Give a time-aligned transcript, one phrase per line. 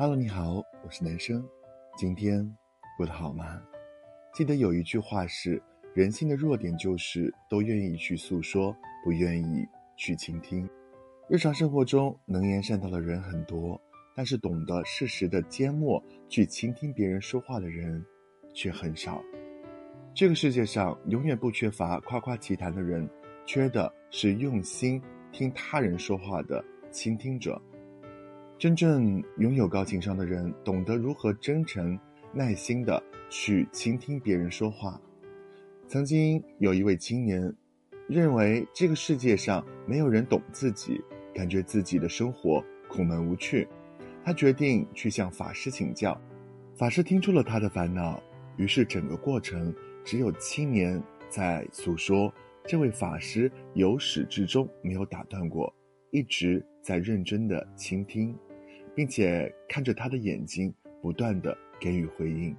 [0.00, 1.44] Hello，你好，我是男生，
[1.96, 2.56] 今天
[2.96, 3.60] 过得好吗？
[4.32, 5.60] 记得有一句话是：
[5.92, 8.72] 人性的弱点就是都愿意去诉说，
[9.02, 9.66] 不愿意
[9.96, 10.70] 去倾听。
[11.28, 13.76] 日常生活中，能言善道的人很多，
[14.14, 18.00] 但是懂得适时的缄默去倾听别人说话的人
[18.54, 19.20] 却很少。
[20.14, 23.10] 这个世界上永远不缺乏夸夸其谈的人，
[23.44, 25.02] 缺的是用心
[25.32, 27.60] 听他人说话的倾听者。
[28.58, 31.96] 真正拥有高情商的人，懂得如何真诚、
[32.34, 35.00] 耐心的去倾听别人说话。
[35.86, 37.54] 曾经有一位青年，
[38.08, 41.00] 认为这个世界上没有人懂自己，
[41.32, 43.68] 感觉自己的生活苦闷无趣。
[44.24, 46.20] 他决定去向法师请教。
[46.74, 48.20] 法师听出了他的烦恼，
[48.56, 49.72] 于是整个过程
[50.04, 52.32] 只有青年在诉说，
[52.66, 55.72] 这位法师由始至终没有打断过，
[56.10, 58.36] 一直在认真的倾听。
[58.98, 62.52] 并且看着他的眼睛，不断的给予回应。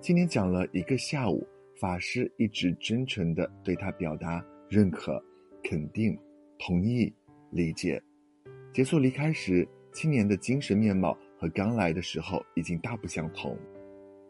[0.00, 1.46] 今年讲了一个下午，
[1.78, 5.22] 法师一直真诚的对他表达认可、
[5.62, 6.18] 肯定、
[6.58, 7.14] 同意、
[7.52, 8.02] 理解。
[8.74, 13.56] 结束离开时，青年的精神面貌和刚来的时候已经大不相同，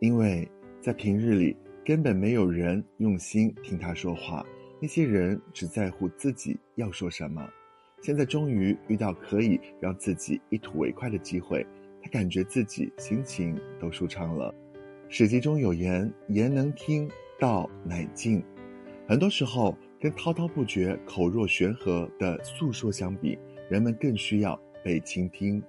[0.00, 0.46] 因为
[0.78, 4.44] 在平日里根本没有人用心听他说话，
[4.78, 7.48] 那些人只在乎自己要说什么。
[8.00, 11.66] 现在终于遇到可以让自己一吐为快的机会，
[12.02, 14.54] 他感觉自己心情都舒畅了。
[15.08, 18.42] 史记中有言：“言能听，道乃静。”
[19.06, 25.62] 很多时候，跟滔滔不绝、口若悬河的诉说相比，人们更需要被倾听。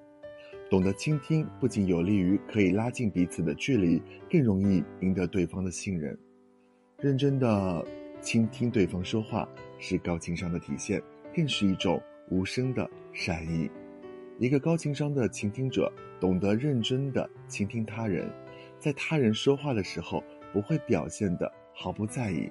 [0.70, 6.18] 懂得倾听，不仅有利于可以拉近彼此的距离，更容易赢得对方的信任。
[7.00, 7.86] 认真的
[8.22, 11.02] 倾听对方说话，是高情商的体现，
[11.36, 12.02] 更是一种。
[12.32, 13.70] 无声的善意，
[14.40, 18.32] 一个高情商的倾听者，懂得认真的倾听他人，
[18.80, 22.50] 在他人说话的时候，不会表现的毫不在意，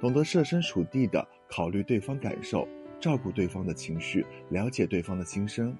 [0.00, 2.66] 懂得设身处地的考虑对方感受，
[2.98, 5.76] 照顾对方的情绪，了解对方的心声，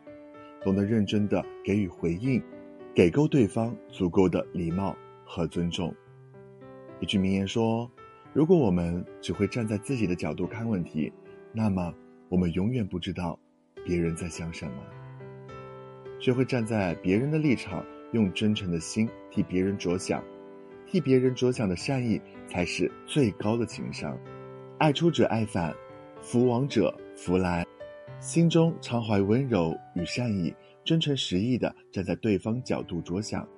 [0.63, 2.43] 懂得认真的给予回应，
[2.95, 5.95] 给够对方足够的礼貌和尊重。
[7.01, 7.91] 一句名言说
[8.35, 11.11] ：“如果我们只会站在自己的角度看问题，
[11.55, 11.95] 那么。”
[12.31, 13.37] 我们永远不知道
[13.85, 14.73] 别人在想什么。
[16.21, 20.23] 学会站在别人的立场，用真诚的心替别人着想，
[20.87, 24.17] 替别人着想的善意才是最高的情商。
[24.79, 25.75] 爱出者爱返，
[26.23, 27.67] 福往者福来。
[28.21, 30.55] 心中常怀温柔与善意，
[30.85, 33.49] 真诚实意的站在对方角度着想，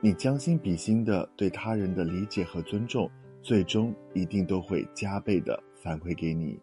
[0.00, 3.10] 你将心比心的对他人的理解和尊重，
[3.42, 6.60] 最终一定都会加倍的反馈给你。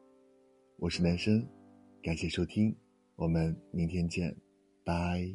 [0.82, 1.48] 我是男生，
[2.02, 2.76] 感谢收听，
[3.16, 4.36] 我们明天见，
[4.84, 5.30] 拜。